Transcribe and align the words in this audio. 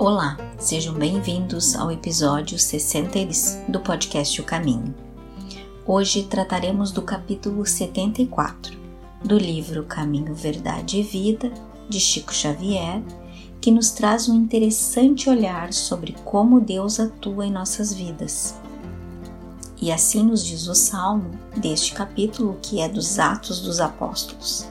Olá, 0.00 0.36
sejam 0.60 0.94
bem-vindos 0.94 1.74
ao 1.74 1.90
episódio 1.90 2.56
63 2.56 3.64
do 3.66 3.80
podcast 3.80 4.40
O 4.40 4.44
Caminho. 4.44 4.94
Hoje 5.84 6.22
trataremos 6.22 6.92
do 6.92 7.02
capítulo 7.02 7.66
74 7.66 8.78
do 9.24 9.36
livro 9.36 9.82
Caminho, 9.82 10.32
Verdade 10.36 11.00
e 11.00 11.02
Vida 11.02 11.50
de 11.88 11.98
Chico 11.98 12.32
Xavier, 12.32 13.02
que 13.60 13.72
nos 13.72 13.90
traz 13.90 14.28
um 14.28 14.36
interessante 14.36 15.28
olhar 15.28 15.72
sobre 15.72 16.14
como 16.24 16.60
Deus 16.60 17.00
atua 17.00 17.44
em 17.44 17.50
nossas 17.50 17.92
vidas. 17.92 18.54
E 19.82 19.90
assim 19.90 20.22
nos 20.22 20.46
diz 20.46 20.68
o 20.68 20.76
salmo 20.76 21.32
deste 21.56 21.92
capítulo, 21.92 22.56
que 22.62 22.80
é 22.80 22.88
dos 22.88 23.18
Atos 23.18 23.60
dos 23.62 23.80
Apóstolos. 23.80 24.64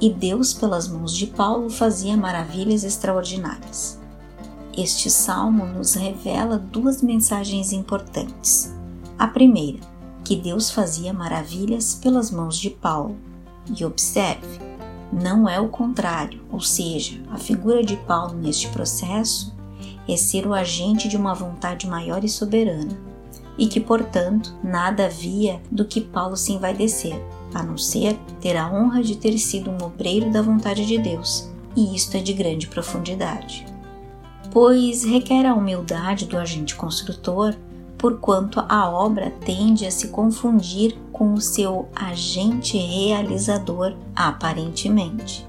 E 0.00 0.08
Deus, 0.08 0.54
pelas 0.54 0.88
mãos 0.88 1.14
de 1.14 1.26
Paulo, 1.26 1.68
fazia 1.68 2.16
maravilhas 2.16 2.84
extraordinárias. 2.84 3.99
Este 4.76 5.10
salmo 5.10 5.66
nos 5.66 5.94
revela 5.94 6.56
duas 6.56 7.02
mensagens 7.02 7.72
importantes. 7.72 8.72
A 9.18 9.26
primeira, 9.26 9.80
que 10.24 10.36
Deus 10.36 10.70
fazia 10.70 11.12
maravilhas 11.12 11.96
pelas 11.96 12.30
mãos 12.30 12.56
de 12.56 12.70
Paulo. 12.70 13.16
E 13.76 13.84
observe, 13.84 14.60
não 15.12 15.48
é 15.48 15.60
o 15.60 15.68
contrário, 15.68 16.40
ou 16.52 16.60
seja, 16.60 17.20
a 17.30 17.36
figura 17.36 17.82
de 17.82 17.96
Paulo 17.96 18.34
neste 18.34 18.68
processo 18.68 19.52
é 20.08 20.16
ser 20.16 20.46
o 20.46 20.54
agente 20.54 21.08
de 21.08 21.16
uma 21.16 21.34
vontade 21.34 21.88
maior 21.88 22.22
e 22.24 22.28
soberana, 22.28 22.96
e 23.58 23.66
que, 23.66 23.80
portanto, 23.80 24.54
nada 24.62 25.06
havia 25.06 25.60
do 25.70 25.84
que 25.84 26.00
Paulo 26.00 26.36
se 26.36 26.52
envaidecer, 26.52 27.20
a 27.52 27.62
não 27.62 27.76
ser 27.76 28.16
ter 28.40 28.56
a 28.56 28.72
honra 28.72 29.02
de 29.02 29.16
ter 29.16 29.36
sido 29.36 29.70
um 29.70 29.84
obreiro 29.84 30.30
da 30.30 30.40
vontade 30.40 30.86
de 30.86 30.96
Deus, 30.96 31.50
e 31.76 31.94
isto 31.94 32.16
é 32.16 32.20
de 32.20 32.32
grande 32.32 32.68
profundidade. 32.68 33.69
Pois 34.50 35.04
requer 35.04 35.46
a 35.46 35.54
humildade 35.54 36.26
do 36.26 36.36
agente 36.36 36.74
construtor, 36.74 37.54
porquanto 37.96 38.64
a 38.68 38.90
obra 38.90 39.30
tende 39.44 39.86
a 39.86 39.90
se 39.90 40.08
confundir 40.08 40.98
com 41.12 41.34
o 41.34 41.40
seu 41.40 41.88
agente 41.94 42.76
realizador, 42.76 43.94
aparentemente. 44.16 45.46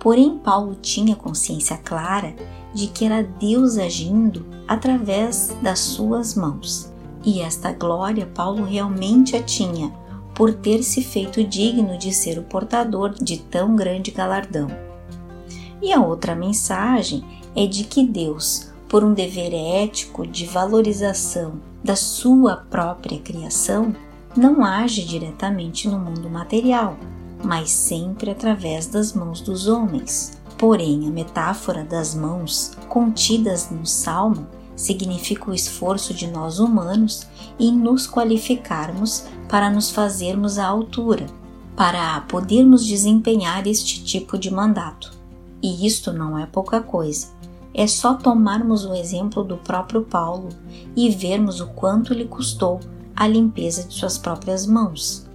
Porém, 0.00 0.38
Paulo 0.38 0.74
tinha 0.74 1.14
consciência 1.14 1.76
clara 1.76 2.34
de 2.72 2.86
que 2.86 3.04
era 3.04 3.22
Deus 3.22 3.76
agindo 3.78 4.44
através 4.66 5.56
das 5.62 5.78
suas 5.78 6.34
mãos. 6.34 6.92
E 7.24 7.40
esta 7.40 7.72
glória 7.72 8.26
Paulo 8.26 8.64
realmente 8.64 9.36
a 9.36 9.42
tinha, 9.42 9.92
por 10.34 10.54
ter 10.54 10.82
se 10.82 11.02
feito 11.02 11.42
digno 11.42 11.96
de 11.98 12.12
ser 12.12 12.38
o 12.38 12.42
portador 12.42 13.14
de 13.14 13.38
tão 13.38 13.74
grande 13.74 14.10
galardão. 14.10 14.68
E 15.82 15.92
a 15.92 16.00
outra 16.00 16.34
mensagem 16.34 17.24
é 17.54 17.66
de 17.66 17.84
que 17.84 18.04
Deus, 18.04 18.70
por 18.88 19.04
um 19.04 19.12
dever 19.12 19.52
ético 19.52 20.26
de 20.26 20.46
valorização 20.46 21.54
da 21.84 21.94
sua 21.94 22.56
própria 22.56 23.18
criação, 23.18 23.94
não 24.36 24.64
age 24.64 25.04
diretamente 25.04 25.88
no 25.88 25.98
mundo 25.98 26.28
material, 26.28 26.96
mas 27.42 27.70
sempre 27.70 28.30
através 28.30 28.86
das 28.86 29.12
mãos 29.12 29.40
dos 29.40 29.66
homens. 29.66 30.38
Porém, 30.58 31.06
a 31.06 31.10
metáfora 31.10 31.84
das 31.84 32.14
mãos 32.14 32.72
contidas 32.88 33.70
no 33.70 33.86
Salmo 33.86 34.46
significa 34.74 35.50
o 35.50 35.54
esforço 35.54 36.12
de 36.12 36.26
nós 36.26 36.58
humanos 36.58 37.26
em 37.58 37.72
nos 37.72 38.06
qualificarmos 38.06 39.24
para 39.48 39.70
nos 39.70 39.90
fazermos 39.90 40.58
à 40.58 40.66
altura, 40.66 41.26
para 41.74 42.20
podermos 42.22 42.84
desempenhar 42.84 43.66
este 43.66 44.04
tipo 44.04 44.38
de 44.38 44.50
mandato. 44.50 45.15
E 45.62 45.86
isto 45.86 46.12
não 46.12 46.38
é 46.38 46.46
pouca 46.46 46.80
coisa. 46.80 47.28
É 47.74 47.86
só 47.86 48.14
tomarmos 48.14 48.84
o 48.84 48.94
exemplo 48.94 49.44
do 49.44 49.56
próprio 49.56 50.02
Paulo 50.02 50.48
e 50.96 51.10
vermos 51.10 51.60
o 51.60 51.66
quanto 51.68 52.14
lhe 52.14 52.24
custou 52.24 52.80
a 53.14 53.26
limpeza 53.26 53.84
de 53.84 53.94
suas 53.94 54.16
próprias 54.16 54.66
mãos. 54.66 55.26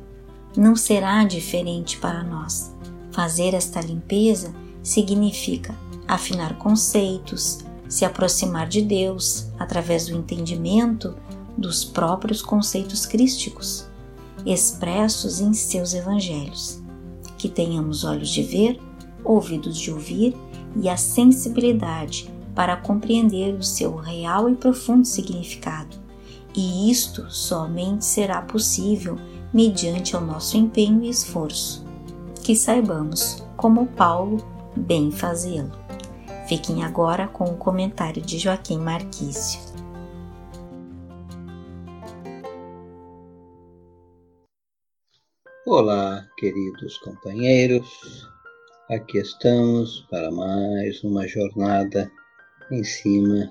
Não 0.56 0.76
será 0.76 1.24
diferente 1.24 1.98
para 1.98 2.24
nós. 2.24 2.76
Fazer 3.12 3.54
esta 3.54 3.82
limpeza 3.82 4.54
significa 4.82 5.76
afinar 6.08 6.58
conceitos, 6.58 7.60
se 7.88 8.06
aproximar 8.06 8.68
de 8.68 8.82
Deus 8.82 9.48
através 9.60 10.08
do 10.08 10.16
entendimento 10.16 11.16
dos 11.58 11.84
próprios 11.84 12.42
conceitos 12.42 13.06
crísticos 13.06 13.86
expressos 14.46 15.40
em 15.40 15.54
seus 15.54 15.94
evangelhos. 15.94 16.82
Que 17.38 17.50
tenhamos 17.50 18.04
olhos 18.04 18.30
de 18.30 18.44
ver, 18.44 18.80
ouvidos 19.24 19.78
de 19.78 19.92
ouvir 19.92 20.36
e 20.76 20.90
a 20.90 20.98
sensibilidade 20.98 22.32
para 22.56 22.78
compreender 22.78 23.54
o 23.56 23.64
seu 23.64 23.96
real 23.96 24.50
e 24.50 24.56
profundo 24.56 25.06
significado. 25.06 25.98
E 26.56 26.92
isto 26.92 27.30
somente 27.30 28.04
será 28.04 28.42
possível 28.42 29.18
mediante 29.54 30.16
o 30.16 30.22
nosso 30.22 30.58
empenho 30.58 31.04
e 31.04 31.10
esforço. 31.10 31.86
Que 32.44 32.56
saibamos, 32.56 33.44
como 33.56 33.88
Paulo, 33.88 34.38
bem 34.76 35.12
fazê-lo. 35.12 35.72
Fiquem 36.48 36.84
agora 36.84 37.28
com 37.28 37.46
o 37.46 37.58
comentário 37.58 38.22
de 38.22 38.38
Joaquim 38.38 38.78
Marquício. 38.78 39.62
Olá, 45.66 46.28
queridos 46.38 46.98
companheiros. 46.98 47.88
Aqui 48.92 49.20
estamos 49.20 50.02
para 50.10 50.30
mais 50.30 51.02
uma 51.02 51.26
jornada 51.26 52.12
em 52.70 52.84
cima 52.84 53.50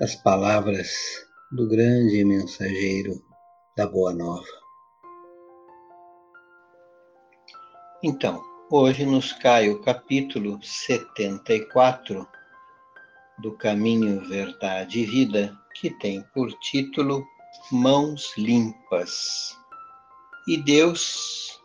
das 0.00 0.16
palavras 0.16 0.90
do 1.52 1.68
grande 1.68 2.24
mensageiro 2.24 3.22
da 3.76 3.86
Boa 3.86 4.12
Nova. 4.12 4.44
Então, 8.02 8.42
hoje 8.68 9.06
nos 9.06 9.32
cai 9.32 9.70
o 9.70 9.80
capítulo 9.80 10.58
74 10.60 12.26
do 13.38 13.56
Caminho, 13.56 14.28
Verdade 14.28 15.02
e 15.02 15.06
Vida, 15.06 15.56
que 15.74 15.90
tem 16.00 16.20
por 16.34 16.52
título 16.54 17.24
Mãos 17.70 18.36
Limpas. 18.36 19.56
E 20.48 20.56
Deus 20.56 21.59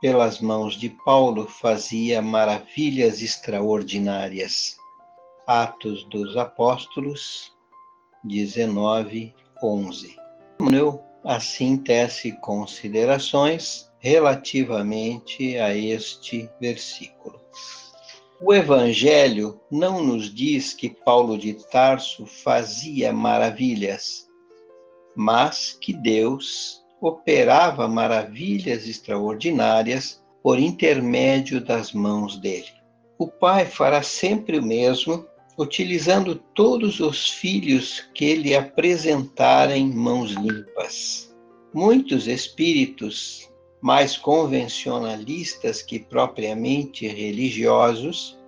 pelas 0.00 0.40
mãos 0.40 0.74
de 0.74 0.88
Paulo, 1.04 1.46
fazia 1.46 2.22
maravilhas 2.22 3.20
extraordinárias. 3.20 4.76
Atos 5.46 6.04
dos 6.04 6.36
Apóstolos 6.36 7.52
19, 8.24 9.34
11. 9.62 10.16
Eu, 10.72 11.02
assim, 11.24 11.76
tece 11.76 12.32
considerações 12.40 13.90
relativamente 13.98 15.56
a 15.58 15.74
este 15.74 16.48
versículo. 16.60 17.40
O 18.40 18.54
Evangelho 18.54 19.60
não 19.70 20.02
nos 20.02 20.34
diz 20.34 20.72
que 20.72 20.88
Paulo 20.88 21.36
de 21.36 21.54
Tarso 21.54 22.24
fazia 22.24 23.12
maravilhas, 23.12 24.26
mas 25.14 25.76
que 25.78 25.92
Deus 25.92 26.79
operava 27.00 27.88
maravilhas 27.88 28.86
extraordinárias 28.86 30.22
por 30.42 30.58
intermédio 30.58 31.60
das 31.60 31.92
mãos 31.92 32.36
dele. 32.36 32.68
O 33.18 33.26
Pai 33.26 33.66
fará 33.66 34.02
sempre 34.02 34.58
o 34.58 34.64
mesmo, 34.64 35.26
utilizando 35.58 36.36
todos 36.54 37.00
os 37.00 37.30
filhos 37.30 38.08
que 38.14 38.34
lhe 38.34 38.54
apresentarem 38.54 39.86
mãos 39.86 40.32
limpas. 40.32 41.34
Muitos 41.72 42.26
espíritos 42.26 43.50
mais 43.80 44.16
convencionalistas 44.16 45.82
que 45.82 45.98
propriamente 45.98 47.06
religiosos 47.06 48.38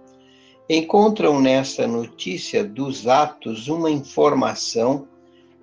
encontram 0.69 1.41
nesta 1.41 1.87
notícia 1.87 2.65
dos 2.65 3.07
atos 3.07 3.69
uma 3.69 3.91
informação 3.91 5.09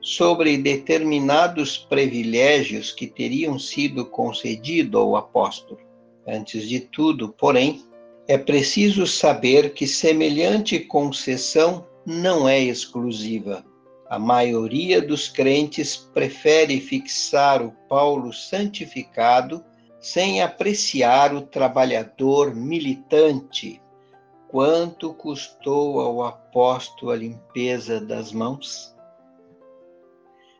sobre 0.01 0.57
determinados 0.57 1.77
privilégios 1.77 2.91
que 2.91 3.07
teriam 3.07 3.59
sido 3.59 4.05
concedidos 4.05 4.99
ao 4.99 5.15
apóstolo. 5.15 5.79
Antes 6.27 6.67
de 6.67 6.79
tudo, 6.79 7.29
porém, 7.29 7.83
é 8.27 8.37
preciso 8.37 9.07
saber 9.07 9.73
que 9.73 9.87
semelhante 9.87 10.79
concessão 10.79 11.85
não 12.05 12.47
é 12.47 12.59
exclusiva. 12.59 13.65
A 14.09 14.17
maioria 14.17 15.01
dos 15.01 15.27
crentes 15.27 15.95
prefere 15.95 16.79
fixar 16.79 17.61
o 17.61 17.71
Paulo 17.87 18.33
santificado 18.33 19.63
sem 19.99 20.41
apreciar 20.41 21.33
o 21.33 21.41
trabalhador 21.41 22.55
militante. 22.55 23.81
Quanto 24.47 25.13
custou 25.13 25.99
ao 25.99 26.23
apóstolo 26.23 27.11
a 27.11 27.15
limpeza 27.15 27.99
das 27.99 28.31
mãos? 28.31 28.95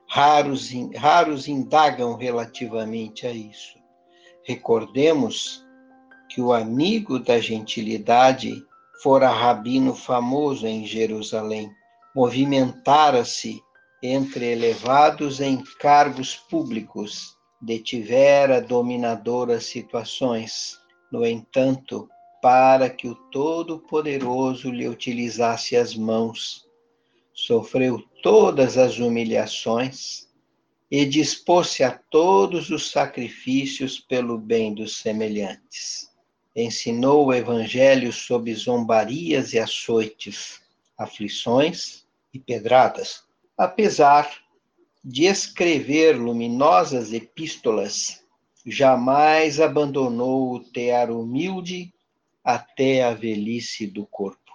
Raros, 0.10 0.72
raros 0.96 1.48
indagam 1.48 2.16
relativamente 2.16 3.28
a 3.28 3.32
isso. 3.32 3.78
Recordemos 4.44 5.64
que 6.30 6.42
o 6.42 6.52
amigo 6.52 7.20
da 7.20 7.40
gentilidade 7.40 8.64
fora 9.04 9.30
rabino 9.30 9.94
famoso 9.94 10.68
em 10.68 10.86
Jerusalém. 10.86 11.72
Movimentara-se 12.16 13.62
entre 14.02 14.52
elevados 14.52 15.40
em 15.40 15.64
cargos 15.80 16.36
públicos, 16.36 17.38
detivera 17.62 18.62
dominadoras 18.62 19.66
situações. 19.66 20.78
No 21.12 21.26
entanto, 21.26 22.10
para 22.42 22.90
que 22.90 23.08
o 23.08 23.16
Todo-Poderoso 23.32 24.72
lhe 24.72 24.88
utilizasse 24.88 25.76
as 25.76 25.96
mãos, 25.96 26.69
sofreu 27.45 28.01
todas 28.21 28.77
as 28.77 29.00
humilhações 29.00 30.27
e 30.91 31.06
dispôs-se 31.06 31.83
a 31.83 31.91
todos 31.91 32.69
os 32.69 32.89
sacrifícios 32.91 34.00
pelo 34.00 34.38
bem 34.38 34.74
dos 34.74 34.97
semelhantes. 34.97 36.09
Ensinou 36.56 37.27
o 37.27 37.33
Evangelho 37.33 38.12
sob 38.12 38.53
zombarias 38.53 39.53
e 39.53 39.59
açoites, 39.59 40.62
aflições 40.97 42.06
e 42.33 42.39
pedradas. 42.39 43.24
Apesar 43.57 44.30
de 45.03 45.25
escrever 45.25 46.18
luminosas 46.18 47.13
epístolas, 47.13 48.24
jamais 48.65 49.59
abandonou 49.59 50.56
o 50.56 50.59
tear 50.59 51.09
humilde 51.12 51.94
até 52.44 53.03
a 53.03 53.13
velhice 53.13 53.88
do 53.88 54.06
corpo. 54.06 54.49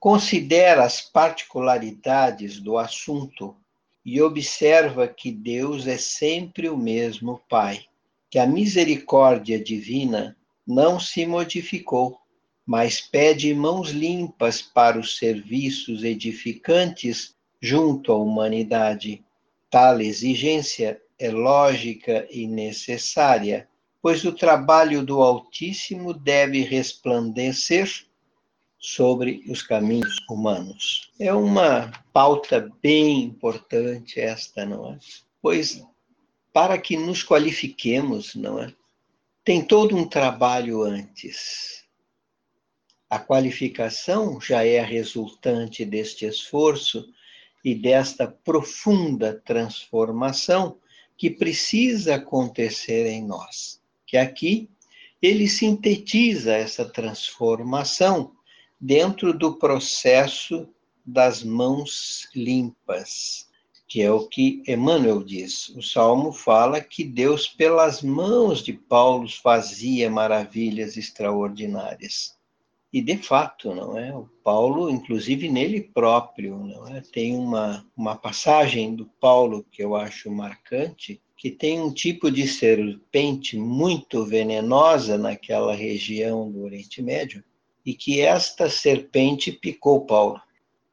Considera 0.00 0.82
as 0.82 1.02
particularidades 1.02 2.58
do 2.58 2.78
assunto 2.78 3.54
e 4.02 4.22
observa 4.22 5.06
que 5.06 5.30
Deus 5.30 5.86
é 5.86 5.98
sempre 5.98 6.70
o 6.70 6.76
mesmo 6.76 7.42
Pai, 7.50 7.84
que 8.30 8.38
a 8.38 8.46
misericórdia 8.46 9.62
divina 9.62 10.34
não 10.66 10.98
se 10.98 11.26
modificou, 11.26 12.18
mas 12.64 12.98
pede 12.98 13.52
mãos 13.52 13.90
limpas 13.90 14.62
para 14.62 14.98
os 14.98 15.18
serviços 15.18 16.02
edificantes 16.02 17.34
junto 17.60 18.10
à 18.10 18.16
humanidade. 18.16 19.22
Tal 19.68 20.00
exigência 20.00 20.98
é 21.18 21.30
lógica 21.30 22.26
e 22.30 22.46
necessária, 22.46 23.68
pois 24.00 24.24
o 24.24 24.32
trabalho 24.32 25.04
do 25.04 25.20
Altíssimo 25.20 26.14
deve 26.14 26.62
resplandecer 26.62 28.08
sobre 28.80 29.44
os 29.46 29.62
caminhos 29.62 30.16
humanos. 30.28 31.12
É 31.20 31.32
uma 31.34 31.92
pauta 32.14 32.72
bem 32.82 33.24
importante 33.24 34.18
esta, 34.18 34.64
não 34.64 34.92
é? 34.92 34.98
Pois 35.42 35.82
para 36.52 36.78
que 36.78 36.96
nos 36.96 37.22
qualifiquemos, 37.22 38.34
não 38.34 38.60
é? 38.60 38.74
Tem 39.44 39.62
todo 39.64 39.96
um 39.96 40.08
trabalho 40.08 40.82
antes. 40.82 41.84
A 43.08 43.18
qualificação 43.18 44.40
já 44.40 44.64
é 44.64 44.80
resultante 44.80 45.84
deste 45.84 46.24
esforço 46.24 47.08
e 47.64 47.74
desta 47.74 48.26
profunda 48.26 49.40
transformação 49.44 50.78
que 51.16 51.30
precisa 51.30 52.16
acontecer 52.16 53.06
em 53.06 53.24
nós. 53.24 53.80
Que 54.06 54.16
aqui 54.16 54.68
ele 55.20 55.48
sintetiza 55.48 56.54
essa 56.54 56.84
transformação 56.84 58.34
dentro 58.80 59.36
do 59.36 59.54
processo 59.54 60.66
das 61.04 61.42
mãos 61.42 62.28
limpas, 62.34 63.48
que 63.86 64.00
é 64.00 64.10
o 64.10 64.26
que 64.26 64.62
Emmanuel 64.66 65.22
diz. 65.22 65.68
O 65.70 65.82
Salmo 65.82 66.32
fala 66.32 66.80
que 66.80 67.04
Deus, 67.04 67.46
pelas 67.48 68.02
mãos 68.02 68.62
de 68.62 68.72
Paulo, 68.72 69.28
fazia 69.28 70.08
maravilhas 70.08 70.96
extraordinárias. 70.96 72.38
E 72.92 73.00
de 73.00 73.16
fato, 73.18 73.74
não 73.74 73.98
é? 73.98 74.14
O 74.16 74.28
Paulo, 74.42 74.90
inclusive 74.90 75.48
nele 75.48 75.80
próprio, 75.80 76.56
não 76.58 76.88
é? 76.88 77.00
Tem 77.00 77.36
uma, 77.36 77.86
uma 77.96 78.16
passagem 78.16 78.96
do 78.96 79.06
Paulo 79.20 79.64
que 79.70 79.82
eu 79.82 79.94
acho 79.94 80.30
marcante, 80.30 81.20
que 81.36 81.50
tem 81.50 81.80
um 81.80 81.92
tipo 81.92 82.30
de 82.30 82.48
serpente 82.48 83.56
muito 83.56 84.24
venenosa 84.24 85.16
naquela 85.16 85.74
região 85.74 86.50
do 86.50 86.62
Oriente 86.62 87.00
Médio, 87.00 87.44
e 87.84 87.94
que 87.94 88.20
esta 88.20 88.68
serpente 88.68 89.50
picou 89.52 90.04
Paulo. 90.04 90.40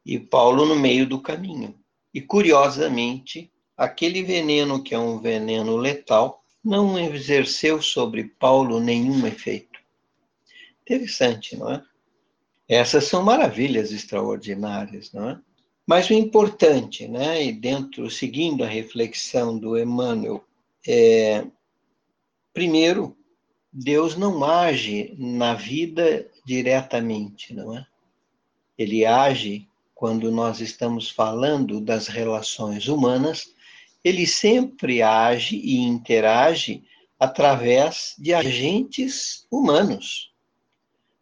E 0.05 0.19
Paulo 0.19 0.65
no 0.65 0.75
meio 0.75 1.05
do 1.05 1.21
caminho. 1.21 1.75
E 2.13 2.21
curiosamente, 2.21 3.51
aquele 3.75 4.23
veneno 4.23 4.81
que 4.81 4.95
é 4.95 4.99
um 4.99 5.19
veneno 5.19 5.75
letal 5.75 6.43
não 6.63 6.97
exerceu 6.99 7.81
sobre 7.81 8.23
Paulo 8.23 8.79
nenhum 8.79 9.25
efeito. 9.27 9.79
Interessante, 10.81 11.55
não 11.55 11.71
é? 11.71 11.83
Essas 12.67 13.05
são 13.05 13.23
maravilhas 13.23 13.91
extraordinárias, 13.91 15.11
não 15.13 15.29
é? 15.29 15.39
Mas 15.85 16.09
o 16.09 16.13
importante, 16.13 17.07
né, 17.07 17.45
e 17.45 17.53
dentro, 17.53 18.11
seguindo 18.11 18.63
a 18.63 18.67
reflexão 18.67 19.57
do 19.57 19.77
Emmanuel, 19.77 20.43
é, 20.85 21.45
primeiro, 22.53 23.17
Deus 23.71 24.17
não 24.17 24.43
age 24.43 25.15
na 25.17 25.53
vida 25.53 26.29
diretamente, 26.47 27.53
não 27.53 27.77
é? 27.77 27.85
Ele 28.77 29.05
age 29.05 29.67
quando 29.93 30.31
nós 30.31 30.61
estamos 30.61 31.09
falando 31.09 31.81
das 31.81 32.07
relações 32.07 32.87
humanas, 32.87 33.53
ele 34.01 34.25
sempre 34.25 35.01
age 35.01 35.57
e 35.57 35.79
interage 35.79 36.85
através 37.19 38.15
de 38.17 38.33
agentes 38.33 39.45
humanos. 39.51 40.31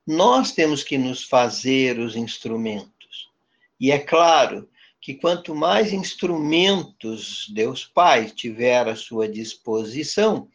Nós 0.06 0.52
temos 0.52 0.84
que 0.84 0.96
nos 0.96 1.24
fazer 1.24 1.98
os 1.98 2.16
instrumentos. 2.16 3.32
E 3.80 3.92
é 3.92 3.98
claro 3.98 4.70
que 5.02 5.16
quanto 5.16 5.56
mais 5.56 5.92
instrumentos 5.92 7.48
Deus 7.52 7.84
Pai 7.84 8.30
tiver 8.30 8.88
à 8.88 8.96
sua 8.96 9.28
disposição, 9.28 10.48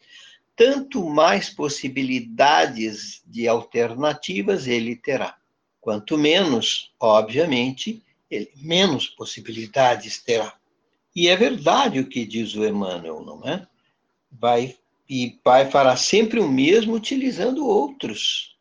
tanto 0.55 1.03
mais 1.09 1.49
possibilidades 1.49 3.21
de 3.25 3.47
alternativas 3.47 4.67
ele 4.67 4.95
terá. 4.95 5.37
Quanto 5.79 6.17
menos, 6.17 6.93
obviamente, 6.99 8.03
ele 8.29 8.51
menos 8.55 9.07
possibilidades 9.07 10.21
terá. 10.21 10.55
E 11.15 11.27
é 11.27 11.35
verdade 11.35 11.99
o 11.99 12.07
que 12.07 12.25
diz 12.25 12.55
o 12.55 12.65
Emmanuel, 12.65 13.21
não 13.21 13.41
é? 13.47 13.67
Vai 14.31 14.75
e 15.09 15.31
Pai 15.43 15.69
fará 15.69 15.97
sempre 15.97 16.39
o 16.39 16.47
mesmo 16.47 16.93
utilizando 16.93 17.67
outros. 17.67 18.55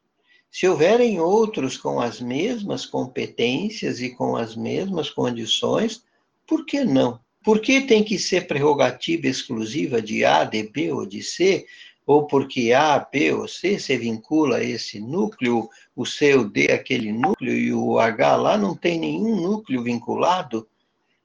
Se 0.51 0.67
houverem 0.67 1.21
outros 1.21 1.77
com 1.77 2.01
as 2.01 2.21
mesmas 2.21 2.85
competências 2.85 4.01
e 4.01 4.11
com 4.11 4.35
as 4.35 4.57
mesmas 4.57 5.09
condições, 5.09 6.03
por 6.45 6.67
que 6.67 6.85
não? 6.85 7.21
Por 7.45 7.61
que 7.61 7.83
tem 7.83 8.03
que 8.03 8.19
ser 8.19 8.49
prerrogativa 8.49 9.29
exclusiva 9.29 10.03
de 10.03 10.25
A, 10.25 10.43
de 10.43 10.65
B 10.65 10.91
ou 10.91 11.07
de 11.07 11.23
C? 11.23 11.65
Ou 12.11 12.27
porque 12.27 12.73
A, 12.73 12.99
B 12.99 13.33
ou 13.33 13.47
C 13.47 13.79
se 13.79 13.97
vincula 13.97 14.57
a 14.57 14.65
esse 14.65 14.99
núcleo, 14.99 15.69
o 15.95 16.05
C, 16.05 16.35
o 16.35 16.43
D, 16.45 16.73
aquele 16.73 17.13
núcleo, 17.13 17.57
e 17.57 17.73
o 17.73 18.01
H 18.01 18.35
lá 18.35 18.59
não 18.59 18.75
tem 18.75 18.99
nenhum 18.99 19.37
núcleo 19.37 19.85
vinculado? 19.85 20.67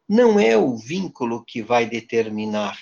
Não 0.07 0.39
é 0.39 0.55
o 0.55 0.77
vínculo 0.77 1.43
que 1.43 1.63
vai 1.63 1.87
determinar, 1.87 2.77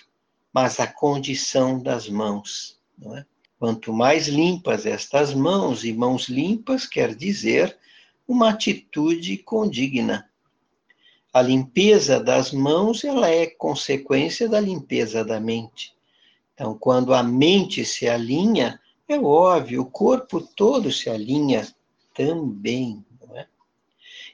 mas 0.54 0.82
a 0.82 0.88
condição 0.88 1.82
das 1.82 2.10
mãos. 2.10 2.78
É? 3.16 3.24
Quanto 3.58 3.94
mais 3.94 4.28
limpas 4.28 4.86
estas 4.86 5.34
mãos, 5.34 5.86
e 5.86 5.94
mãos 5.94 6.28
limpas 6.28 6.86
quer 6.86 7.16
dizer 7.16 7.78
uma 8.28 8.50
atitude 8.50 9.38
condigna 9.38 10.30
a 11.34 11.42
limpeza 11.42 12.20
das 12.20 12.52
mãos 12.52 13.04
ela 13.04 13.28
é 13.28 13.48
consequência 13.48 14.48
da 14.48 14.60
limpeza 14.60 15.26
da 15.26 15.40
mente. 15.40 15.93
Então, 16.54 16.78
quando 16.78 17.14
a 17.14 17.24
mente 17.24 17.84
se 17.84 18.08
alinha, 18.08 18.80
é 19.08 19.20
óbvio, 19.20 19.82
o 19.82 19.90
corpo 19.90 20.40
todo 20.40 20.92
se 20.92 21.10
alinha 21.10 21.68
também. 22.14 23.04
É? 23.34 23.48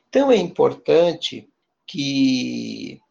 Então, 0.07 0.31
é 0.31 0.35
importante 0.35 1.49
que 1.87 3.01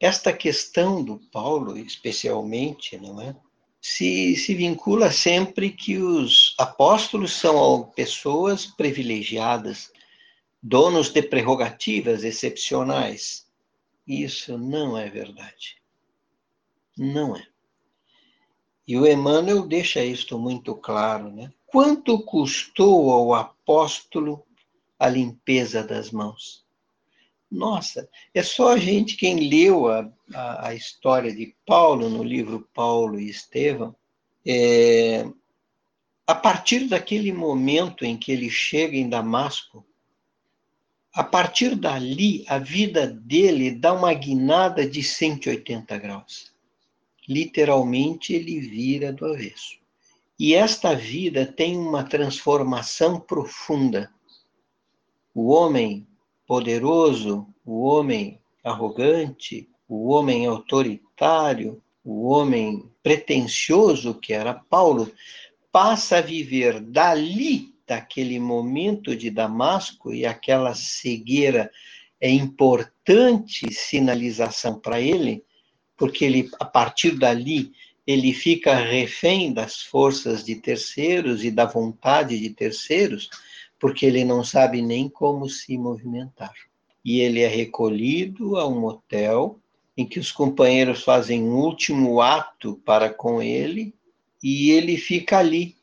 esta 0.00 0.32
questão 0.32 1.02
do 1.02 1.18
Paulo, 1.32 1.76
especialmente, 1.76 2.96
não 2.96 3.20
é? 3.20 3.34
Se, 3.80 4.36
se 4.36 4.54
vincula 4.54 5.10
sempre 5.10 5.70
que 5.70 5.98
os 5.98 6.54
apóstolos 6.58 7.32
são 7.32 7.90
pessoas 7.94 8.66
privilegiadas, 8.66 9.92
donos 10.62 11.10
de 11.10 11.22
prerrogativas 11.22 12.24
excepcionais. 12.24 13.46
Isso 14.06 14.58
não 14.58 14.96
é 14.96 15.08
verdade. 15.08 15.76
Não 16.96 17.36
é. 17.36 17.46
E 18.88 18.96
o 18.96 19.06
Emmanuel 19.06 19.66
deixa 19.66 20.02
isto 20.02 20.38
muito 20.38 20.74
claro, 20.74 21.30
né? 21.30 21.52
Quanto 21.66 22.18
custou 22.20 23.10
ao 23.10 23.34
apóstolo 23.34 24.42
a 24.98 25.06
limpeza 25.06 25.84
das 25.84 26.10
mãos? 26.10 26.64
Nossa, 27.50 28.08
é 28.32 28.42
só 28.42 28.72
a 28.72 28.78
gente 28.78 29.16
quem 29.16 29.48
leu 29.50 29.88
a, 29.88 30.10
a, 30.34 30.68
a 30.68 30.74
história 30.74 31.30
de 31.34 31.54
Paulo 31.66 32.08
no 32.08 32.24
livro 32.24 32.66
Paulo 32.72 33.20
e 33.20 33.28
Estevão, 33.28 33.94
é, 34.46 35.28
a 36.26 36.34
partir 36.34 36.88
daquele 36.88 37.30
momento 37.30 38.06
em 38.06 38.16
que 38.16 38.32
ele 38.32 38.48
chega 38.48 38.96
em 38.96 39.08
Damasco, 39.08 39.84
A 41.12 41.24
partir 41.24 41.74
dali, 41.74 42.44
a 42.48 42.58
vida 42.58 43.06
dele 43.06 43.70
dá 43.70 43.92
uma 43.92 44.14
guinada 44.14 44.88
de 44.88 45.02
180 45.02 45.98
graus. 45.98 46.52
Literalmente, 47.28 48.32
ele 48.32 48.58
vira 48.58 49.12
do 49.12 49.26
avesso. 49.26 49.78
E 50.38 50.54
esta 50.54 50.94
vida 50.94 51.44
tem 51.44 51.76
uma 51.76 52.04
transformação 52.04 53.20
profunda. 53.20 54.10
O 55.34 55.48
homem 55.48 56.06
poderoso, 56.46 57.46
o 57.64 57.82
homem 57.82 58.40
arrogante, 58.64 59.68
o 59.88 60.08
homem 60.08 60.46
autoritário, 60.46 61.82
o 62.04 62.28
homem 62.28 62.88
pretensioso 63.02 64.14
que 64.14 64.32
era 64.32 64.54
Paulo, 64.54 65.12
passa 65.70 66.18
a 66.18 66.22
viver 66.22 66.80
dali, 66.80 67.74
daquele 67.86 68.38
momento 68.38 69.16
de 69.16 69.30
Damasco 69.30 70.12
e 70.12 70.26
aquela 70.26 70.74
cegueira 70.74 71.70
é 72.20 72.30
importante 72.30 73.72
sinalização 73.72 74.78
para 74.78 75.00
ele, 75.00 75.42
porque 75.98 76.24
ele 76.24 76.48
a 76.58 76.64
partir 76.64 77.10
dali 77.18 77.72
ele 78.06 78.32
fica 78.32 78.74
refém 78.74 79.52
das 79.52 79.82
forças 79.82 80.42
de 80.42 80.54
terceiros 80.54 81.44
e 81.44 81.50
da 81.50 81.66
vontade 81.66 82.40
de 82.40 82.48
terceiros, 82.48 83.28
porque 83.78 84.06
ele 84.06 84.24
não 84.24 84.42
sabe 84.42 84.80
nem 84.80 85.10
como 85.10 85.46
se 85.46 85.76
movimentar. 85.76 86.54
E 87.04 87.20
ele 87.20 87.40
é 87.40 87.48
recolhido 87.48 88.56
a 88.56 88.66
um 88.66 88.82
hotel 88.86 89.60
em 89.94 90.06
que 90.06 90.18
os 90.18 90.32
companheiros 90.32 91.02
fazem 91.02 91.42
um 91.42 91.56
último 91.56 92.22
ato 92.22 92.80
para 92.82 93.10
com 93.10 93.42
ele 93.42 93.92
e 94.42 94.70
ele 94.70 94.96
fica 94.96 95.38
ali, 95.38 95.76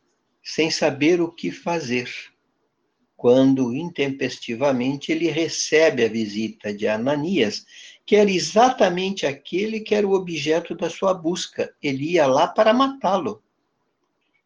sem 0.43 0.71
saber 0.71 1.21
o 1.21 1.31
que 1.31 1.51
fazer. 1.51 2.09
Quando 3.15 3.75
intempestivamente 3.75 5.11
ele 5.11 5.29
recebe 5.29 6.03
a 6.03 6.09
visita 6.09 6.73
de 6.73 6.87
Ananias, 6.87 7.65
que 8.05 8.15
era 8.15 8.29
exatamente 8.29 9.25
aquele 9.25 9.79
que 9.79 9.95
era 9.95 10.07
o 10.07 10.13
objeto 10.13 10.75
da 10.75 10.89
sua 10.89 11.13
busca. 11.13 11.73
Ele 11.81 12.11
ia 12.11 12.27
lá 12.27 12.47
para 12.47 12.73
matá-lo. 12.73 13.41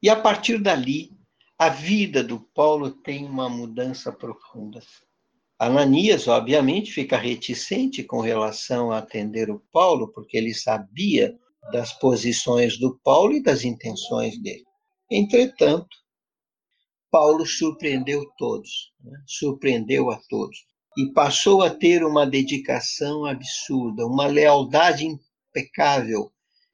E 0.02 0.10
a 0.10 0.16
partir 0.16 0.60
dali, 0.60 1.12
a 1.58 1.68
vida 1.68 2.24
do 2.24 2.40
Paulo 2.40 2.90
tem 2.90 3.26
uma 3.26 3.50
mudança 3.50 4.14
profunda. 4.14 4.82
Ananias, 5.60 6.30
obviamente, 6.30 6.94
fica 6.94 7.18
reticente 7.18 8.02
com 8.02 8.22
relação 8.22 8.94
a 8.94 9.00
atender 9.00 9.50
o 9.50 9.62
Paulo, 9.74 10.08
porque 10.08 10.38
ele 10.38 10.54
sabia 10.54 11.38
das 11.74 11.92
posições 12.00 12.80
do 12.80 12.98
Paulo 13.04 13.34
e 13.34 13.44
das 13.44 13.66
intenções 13.66 14.42
dele. 14.42 14.64
Entretanto, 15.12 15.98
Paulo 17.12 17.46
surpreendeu 17.46 18.26
todos, 18.38 18.94
né? 19.04 19.22
surpreendeu 19.28 20.10
a 20.12 20.22
todos, 20.30 20.66
e 20.98 21.12
passou 21.14 21.62
a 21.62 21.70
ter 21.70 22.04
uma 22.04 22.26
dedicação 22.26 23.26
absurda, 23.26 24.06
uma 24.06 24.28
lealdade 24.28 25.06
impecável, 25.06 26.32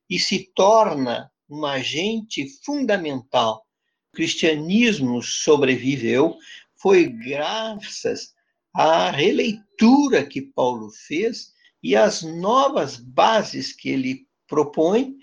e 0.09 0.19
se 0.19 0.51
torna 0.53 1.31
um 1.49 1.65
agente 1.65 2.47
fundamental. 2.63 3.65
O 4.11 4.15
cristianismo 4.15 5.21
sobreviveu, 5.21 6.37
foi 6.77 7.07
graças 7.07 8.33
a 8.73 9.09
releitura 9.09 10.25
que 10.25 10.41
Paulo 10.41 10.89
fez 11.07 11.53
e 11.81 11.95
as 11.95 12.21
novas 12.21 12.97
bases 12.97 13.73
que 13.73 13.89
ele 13.89 14.27
propõe. 14.47 15.15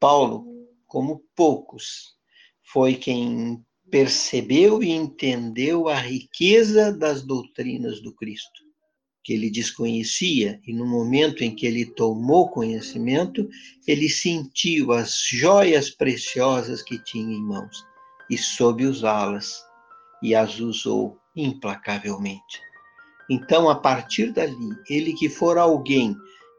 Paulo, 0.00 0.46
como 0.86 1.22
poucos, 1.34 2.16
foi 2.62 2.94
quem 2.94 3.64
percebeu 3.90 4.82
e 4.82 4.90
entendeu 4.90 5.88
a 5.88 5.96
riqueza 5.96 6.92
das 6.92 7.22
doutrinas 7.22 8.00
do 8.00 8.14
Cristo, 8.14 8.62
que 9.24 9.32
ele 9.32 9.50
desconhecia, 9.50 10.60
e 10.66 10.72
no 10.72 10.86
momento 10.86 11.42
em 11.42 11.54
que 11.54 11.66
ele 11.66 11.84
tomou 11.84 12.50
conhecimento, 12.50 13.48
ele 13.86 14.08
sentiu 14.08 14.92
as 14.92 15.18
joias 15.30 15.90
preciosas 15.90 16.82
que 16.82 17.02
tinha 17.04 17.34
em 17.34 17.42
mãos 17.42 17.84
e 18.30 18.36
soube 18.36 18.86
usá-las, 18.86 19.62
e 20.22 20.34
as 20.34 20.58
usou 20.60 21.16
implacavelmente. 21.34 22.60
Então, 23.30 23.68
a 23.68 23.76
partir 23.76 24.32
dali, 24.32 24.54
ele 24.88 25.12
que 25.12 25.28
for 25.28 25.58
alguém 25.58 26.16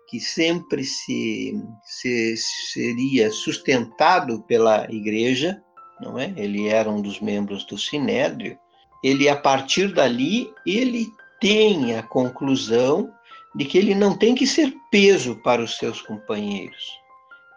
que 0.08 0.20
sempre 0.20 0.84
se, 0.84 1.54
se, 1.84 2.36
seria 2.38 3.32
sustentado 3.32 4.42
pela 4.44 4.92
igreja, 4.92 5.62
não 6.02 6.18
é? 6.18 6.34
Ele 6.36 6.68
era 6.68 6.90
um 6.90 7.02
dos 7.02 7.20
membros 7.20 7.64
do 7.64 7.78
Sinédrio. 7.78 8.58
Ele, 9.04 9.30
a 9.30 9.36
partir 9.36 9.94
dali, 9.94 10.52
ele 10.66 11.08
tem 11.40 11.96
a 11.96 12.04
conclusão 12.04 13.12
de 13.56 13.66
que 13.66 13.78
ele 13.78 13.96
não 13.96 14.18
tem 14.18 14.36
que 14.36 14.46
ser 14.46 14.74
peso 14.92 15.36
para 15.44 15.62
os 15.62 15.78
seus 15.78 16.02
companheiros. 16.02 17.00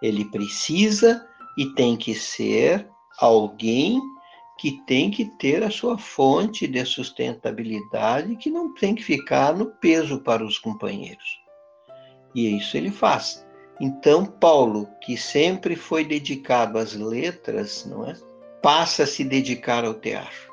Ele 0.03 0.25
precisa 0.25 1.27
e 1.57 1.67
tem 1.75 1.97
que 1.97 2.15
ser 2.15 2.89
alguém 3.19 4.01
que 4.59 4.81
tem 4.87 5.11
que 5.11 5.25
ter 5.25 5.63
a 5.63 5.71
sua 5.71 5.99
fonte 5.99 6.67
de 6.69 6.85
sustentabilidade, 6.85 8.37
que 8.37 8.51
não 8.51 8.73
tem 8.75 8.95
que 8.95 9.03
ficar 9.03 9.55
no 9.55 9.67
peso 9.67 10.21
para 10.21 10.45
os 10.45 10.59
companheiros. 10.59 11.41
E 12.35 12.57
isso 12.57 12.77
ele 12.77 12.91
faz. 12.91 13.45
Então, 13.81 14.25
Paulo, 14.25 14.89
que 15.01 15.17
sempre 15.17 15.75
foi 15.75 16.05
dedicado 16.05 16.79
às 16.79 16.95
letras, 16.95 17.85
não 17.85 18.07
é? 18.07 18.17
Passa 18.63 19.03
a 19.03 19.07
se 19.07 19.25
dedicar 19.25 19.85
ao 19.85 19.95
teatro. 19.95 20.53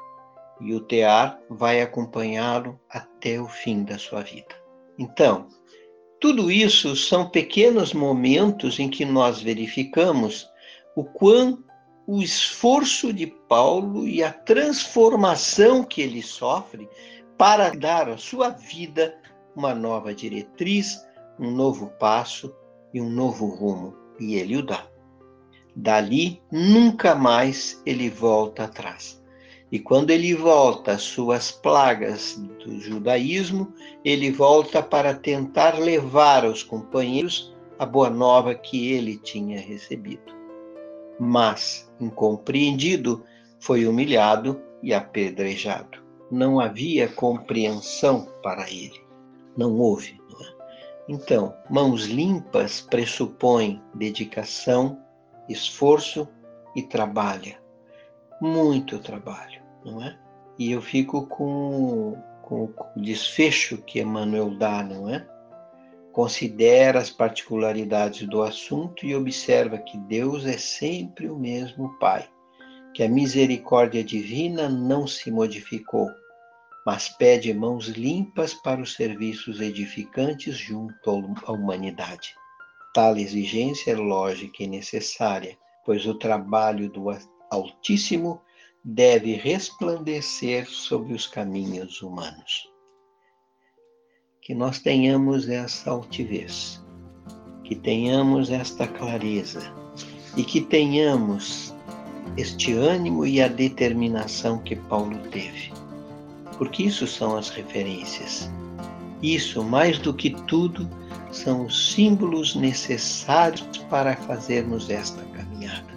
E 0.59 0.73
o 0.73 0.81
teatro 0.81 1.39
vai 1.49 1.81
acompanhá-lo 1.81 2.79
até 2.89 3.39
o 3.39 3.47
fim 3.47 3.83
da 3.83 3.97
sua 3.97 4.21
vida. 4.21 4.55
Então, 4.97 5.47
tudo 6.19 6.51
isso 6.51 6.95
são 6.95 7.29
pequenos 7.29 7.93
momentos 7.93 8.79
em 8.79 8.89
que 8.89 9.05
nós 9.05 9.41
verificamos 9.41 10.49
o 10.95 11.03
quão 11.03 11.63
o 12.05 12.21
esforço 12.23 13.13
de 13.13 13.27
Paulo 13.27 14.07
e 14.07 14.23
a 14.23 14.33
transformação 14.33 15.83
que 15.83 16.01
ele 16.01 16.23
sofre 16.23 16.89
para 17.37 17.69
dar 17.69 18.09
à 18.09 18.17
sua 18.17 18.49
vida 18.49 19.15
uma 19.55 19.75
nova 19.75 20.13
diretriz, 20.13 20.99
um 21.39 21.51
novo 21.51 21.87
passo 21.99 22.53
e 22.91 22.99
um 22.99 23.09
novo 23.09 23.45
rumo. 23.45 23.95
E 24.19 24.35
ele 24.35 24.57
o 24.57 24.63
dá. 24.63 24.88
Dali, 25.81 26.41
nunca 26.51 27.15
mais 27.15 27.81
ele 27.86 28.09
volta 28.09 28.65
atrás. 28.65 29.21
E 29.71 29.79
quando 29.79 30.09
ele 30.09 30.33
volta 30.33 30.93
às 30.93 31.03
suas 31.03 31.51
plagas 31.51 32.41
do 32.63 32.79
judaísmo, 32.79 33.71
ele 34.03 34.31
volta 34.31 34.81
para 34.81 35.13
tentar 35.13 35.77
levar 35.77 36.43
aos 36.43 36.63
companheiros 36.63 37.55
a 37.77 37.86
boa 37.86 38.09
nova 38.09 38.55
que 38.55 38.91
ele 38.91 39.17
tinha 39.17 39.59
recebido 39.59 40.39
mas, 41.19 41.91
incompreendido, 42.00 43.24
foi 43.59 43.86
humilhado 43.86 44.59
e 44.81 44.93
apedrejado. 44.93 46.01
Não 46.31 46.59
havia 46.59 47.09
compreensão 47.09 48.31
para 48.41 48.69
ele. 48.71 49.01
Não 49.57 49.77
houve. 49.77 50.17
Não 50.29 50.41
é? 50.41 50.50
Então, 51.09 51.53
mãos 51.69 52.05
limpas 52.05 52.79
pressupõem 52.79 53.81
dedicação, 53.93 54.98
esforço 55.50 56.27
e 56.75 56.84
trabalho. 56.84 57.56
Muito 58.39 59.00
trabalho, 59.00 59.62
não 59.84 60.03
é? 60.03 60.18
E 60.58 60.72
eu 60.72 60.82
fico 60.82 61.25
com, 61.27 62.15
com 62.41 62.65
o 62.65 63.01
desfecho 63.01 63.77
que 63.79 64.00
Emmanuel 64.00 64.58
dá, 64.58 64.84
não 64.84 65.10
é? 65.10 65.27
Considera 66.12 67.00
as 67.00 67.10
particularidades 67.10 68.27
do 68.27 68.41
assunto 68.41 69.06
e 69.06 69.15
observa 69.15 69.77
que 69.77 69.98
Deus 69.98 70.46
é 70.46 70.58
sempre 70.58 71.29
o 71.29 71.38
mesmo 71.38 71.98
Pai, 72.00 72.27
que 72.94 73.03
a 73.03 73.10
misericórdia 73.10 74.03
divina 74.03 74.68
não 74.68 75.08
se 75.08 75.32
modificou, 75.32 76.10
mas 76.86 77.10
pede 77.10 77.53
mãos 77.53 77.88
limpas 77.88 78.53
para 78.53 78.82
os 78.82 78.96
serviços 78.96 79.62
edificantes 79.62 80.58
junto 80.58 81.10
à 81.46 81.51
humanidade. 81.51 82.38
Tal 83.00 83.15
exigência 83.15 83.91
é 83.91 83.96
lógica 83.96 84.62
e 84.62 84.68
necessária, 84.68 85.58
pois 85.86 86.06
o 86.06 86.15
trabalho 86.15 86.89
do 86.89 87.06
Altíssimo 87.50 88.41
deve 88.84 89.36
resplandecer 89.36 90.68
sobre 90.68 91.13
os 91.13 91.25
caminhos 91.25 92.01
humanos 92.01 92.70
que 94.41 94.53
nós 94.53 94.79
tenhamos 94.79 95.48
essa 95.48 95.91
altivez, 95.91 96.86
que 97.63 97.74
tenhamos 97.74 98.50
esta 98.50 98.86
clareza 98.86 99.74
e 100.36 100.44
que 100.44 100.60
tenhamos 100.60 101.74
este 102.36 102.74
ânimo 102.74 103.25
e 103.25 103.41
a 103.41 103.48
determinação 103.48 104.62
que 104.62 104.75
Paulo 104.75 105.18
teve. 105.29 105.72
Porque 106.58 106.84
isso 106.84 107.08
são 107.08 107.38
as 107.38 107.50
referências. 107.50 108.51
Isso, 109.24 109.63
mais 109.63 109.98
do 110.00 110.13
que 110.13 110.32
tudo, 110.48 110.99
são 111.31 111.65
os 111.65 111.93
símbolos 111.93 112.55
necessários 112.55 113.77
para 113.89 114.15
fazermos 114.15 114.89
esta 114.89 115.21
caminhada. 115.25 115.88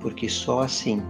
Porque 0.00 0.28
só 0.28 0.60
assim, 0.60 1.02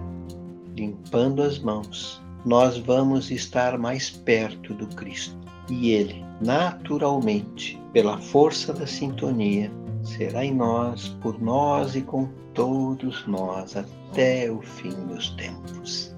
limpando 0.76 1.42
as 1.42 1.59
mãos, 1.59 2.23
nós 2.44 2.78
vamos 2.78 3.30
estar 3.30 3.78
mais 3.78 4.11
perto 4.11 4.75
do 4.75 4.87
Cristo. 4.88 5.37
E 5.71 5.90
Ele, 5.90 6.25
naturalmente, 6.40 7.80
pela 7.92 8.18
força 8.18 8.73
da 8.73 8.87
sintonia, 8.87 9.71
será 10.02 10.44
em 10.44 10.54
nós, 10.54 11.09
por 11.23 11.40
nós 11.40 11.94
e 11.94 12.02
com 12.02 12.28
todos 12.52 13.26
nós 13.26 13.76
até 13.76 14.50
o 14.50 14.61
fim 14.61 14.94
dos 15.06 15.30
tempos. 15.30 16.14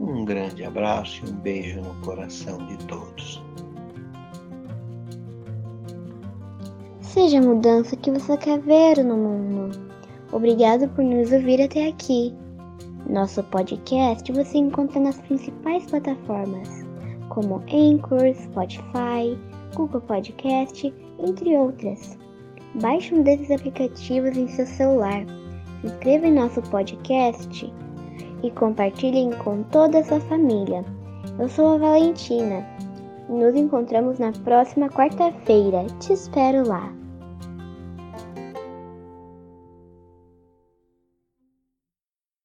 Um 0.00 0.24
grande 0.24 0.64
abraço 0.64 1.22
e 1.24 1.30
um 1.30 1.34
beijo 1.34 1.80
no 1.80 1.94
coração 2.00 2.66
de 2.66 2.76
todos. 2.86 3.42
Seja 7.12 7.38
a 7.38 7.42
mudança 7.42 7.96
que 7.96 8.08
você 8.08 8.36
quer 8.36 8.60
ver 8.60 9.04
no 9.04 9.16
mundo. 9.16 9.76
Obrigado 10.30 10.88
por 10.90 11.02
nos 11.02 11.32
ouvir 11.32 11.60
até 11.60 11.88
aqui. 11.88 12.32
Nosso 13.08 13.42
podcast 13.42 14.30
você 14.30 14.58
encontra 14.58 15.00
nas 15.00 15.18
principais 15.22 15.84
plataformas, 15.86 16.86
como 17.28 17.64
Anchor, 17.66 18.32
Spotify, 18.32 19.36
Google 19.74 20.02
Podcast, 20.02 20.94
entre 21.18 21.56
outras. 21.56 22.16
Baixe 22.80 23.12
um 23.12 23.24
desses 23.24 23.50
aplicativos 23.50 24.36
em 24.36 24.46
seu 24.46 24.64
celular, 24.66 25.26
se 25.80 25.88
inscreva 25.88 26.28
em 26.28 26.34
nosso 26.34 26.62
podcast 26.62 27.74
e 28.44 28.50
compartilhem 28.52 29.32
com 29.32 29.64
toda 29.64 29.98
a 29.98 30.04
sua 30.04 30.20
família. 30.20 30.84
Eu 31.40 31.48
sou 31.48 31.74
a 31.74 31.78
Valentina 31.78 32.64
e 33.28 33.32
nos 33.32 33.56
encontramos 33.56 34.20
na 34.20 34.30
próxima 34.30 34.88
quarta-feira. 34.88 35.84
Te 35.98 36.12
espero 36.12 36.68
lá! 36.68 36.99